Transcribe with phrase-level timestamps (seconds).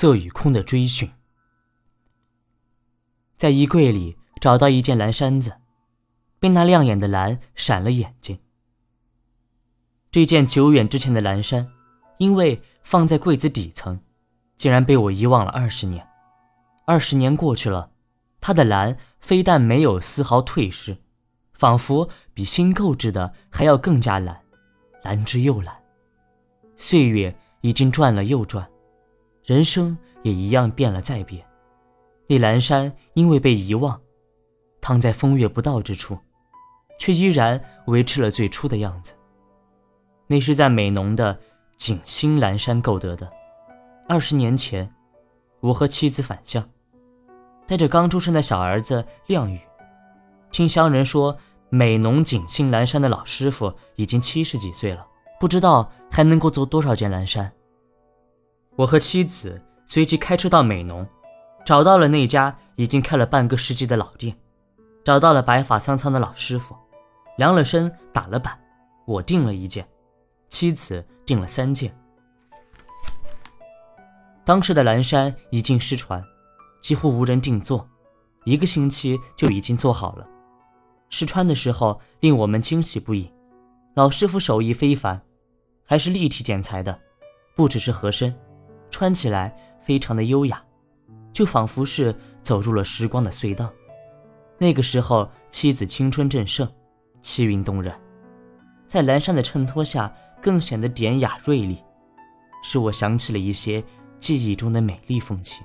[0.00, 1.12] 色与空的追寻。
[3.36, 5.58] 在衣柜里找到一件蓝衫子，
[6.38, 8.38] 被那亮眼的蓝闪了眼睛。
[10.10, 11.70] 这件久远之前的蓝衫，
[12.16, 14.00] 因为放在柜子底层，
[14.56, 16.08] 竟然被我遗忘了二十年。
[16.86, 17.90] 二十年过去了，
[18.40, 20.96] 它的蓝非但没有丝毫褪失，
[21.52, 24.40] 仿佛比新购置的还要更加蓝，
[25.02, 25.76] 蓝之又蓝。
[26.78, 28.66] 岁月已经转了又转，
[29.50, 31.44] 人生也一样变了再变。
[32.28, 34.00] 那蓝衫因为被遗忘，
[34.80, 36.16] 躺在风月不到之处，
[37.00, 39.12] 却依然维持了最初的样子。
[40.28, 41.36] 那是在美浓的
[41.76, 43.28] 景星蓝山购得的。
[44.08, 44.88] 二十年前，
[45.58, 46.64] 我和妻子返乡，
[47.66, 49.58] 带着刚出生的小儿子亮宇。
[50.52, 51.36] 听乡人说，
[51.70, 55.04] 美浓景星蓝山的老师傅已经七十几岁了，
[55.40, 57.52] 不知道还能够做多少件蓝衫。
[58.80, 61.06] 我和妻子随即开车到美浓，
[61.66, 64.34] 找到了那家已经开了半个世纪的老店，
[65.04, 66.74] 找到了白发苍苍的老师傅，
[67.36, 68.58] 量了身，打了板，
[69.06, 69.86] 我订了一件。
[70.48, 71.94] 妻子订了三件。
[74.46, 76.24] 当时的蓝衫已经失传，
[76.80, 77.86] 几乎无人定做，
[78.44, 80.26] 一个星期就已经做好了。
[81.10, 83.30] 试穿的时候令我们惊喜不已，
[83.92, 85.20] 老师傅手艺非凡，
[85.84, 86.98] 还是立体剪裁的，
[87.54, 88.34] 不只是合身，
[89.00, 90.62] 穿起来非常的优雅，
[91.32, 93.72] 就仿佛是走入了时光的隧道。
[94.58, 96.70] 那个时候妻子青春正盛，
[97.22, 97.98] 气韵动人，
[98.86, 100.14] 在蓝衫的衬托下。
[100.42, 101.82] 更显得典雅锐利，
[102.62, 103.82] 使我想起了一些
[104.18, 105.64] 记忆中的美丽风情。